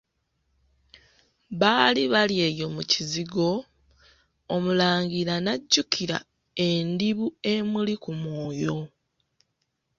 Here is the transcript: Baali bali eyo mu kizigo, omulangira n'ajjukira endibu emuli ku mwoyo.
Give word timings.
Baali 1.59 2.03
bali 2.13 2.35
eyo 2.47 2.67
mu 2.75 2.83
kizigo, 2.91 3.49
omulangira 4.55 5.33
n'ajjukira 5.43 6.17
endibu 6.67 7.25
emuli 7.53 7.95
ku 8.03 8.11
mwoyo. 8.21 8.77